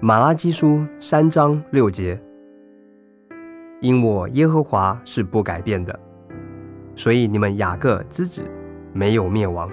[0.00, 2.16] 马拉基书三章六节，
[3.80, 5.98] 因我耶和华是不改变的，
[6.94, 8.44] 所以你们雅各之子
[8.92, 9.68] 没有灭亡。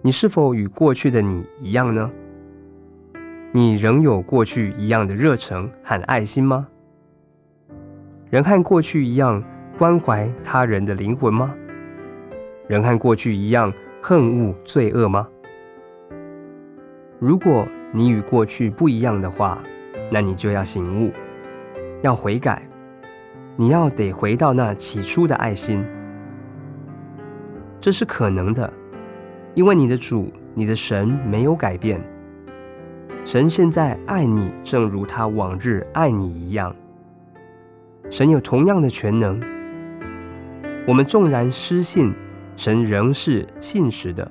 [0.00, 2.10] 你是否与过去的你一样呢？
[3.52, 6.66] 你仍有过去一样的热忱和爱心吗？
[8.30, 9.44] 仍和过去一样
[9.76, 11.54] 关怀他人的灵魂吗？
[12.68, 13.70] 仍和过去一样
[14.00, 15.28] 恨恶罪恶吗？
[17.18, 19.62] 如果你与过去不一样的话，
[20.12, 21.10] 那你就要醒悟，
[22.02, 22.68] 要悔改，
[23.56, 25.82] 你要得回到那起初的爱心。
[27.80, 28.70] 这是可能的，
[29.54, 31.98] 因为你的主、你的神没有改变。
[33.24, 36.76] 神现在爱你，正如他往日爱你一样。
[38.10, 39.40] 神有同样的全能。
[40.86, 42.12] 我们纵然失信，
[42.56, 44.30] 神仍是信实的。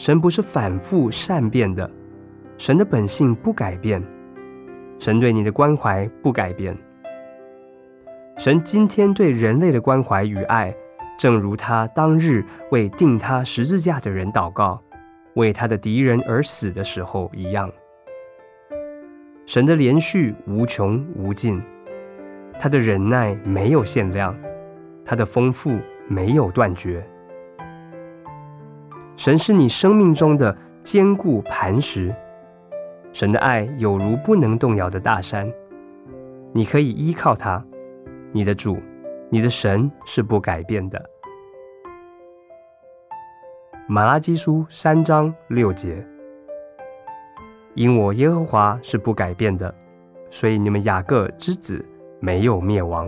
[0.00, 1.88] 神不是反复善变的，
[2.56, 4.02] 神的本性不改变。
[4.98, 6.74] 神对你的关怀不改变。
[8.38, 10.74] 神今天对人类的关怀与爱，
[11.18, 14.82] 正如他当日为定他十字架的人祷告。
[15.34, 17.70] 为他的敌人而死的时候一样，
[19.44, 21.62] 神的连续无穷无尽，
[22.58, 24.34] 他的忍耐没有限量，
[25.04, 25.78] 他的丰富
[26.08, 27.06] 没有断绝。
[29.20, 32.10] 神是你生命中的坚固磐石，
[33.12, 35.46] 神的爱有如不能动摇的大山，
[36.54, 37.62] 你可以依靠他，
[38.32, 38.78] 你的主，
[39.28, 40.98] 你的神是不改变的。
[43.86, 46.02] 马拉基书三章六节，
[47.74, 49.74] 因我耶和华是不改变的，
[50.30, 51.84] 所以你们雅各之子
[52.20, 53.06] 没有灭亡。